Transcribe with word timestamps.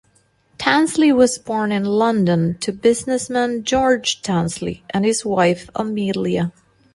Tansley 0.57 1.15
was 1.15 1.37
born 1.37 1.71
in 1.71 1.85
London 1.85 2.57
to 2.61 2.71
businessman 2.73 3.63
George 3.63 4.23
Tansley 4.23 4.81
and 4.89 5.05
his 5.05 5.23
wife 5.23 5.69
Amelia. 5.75 6.51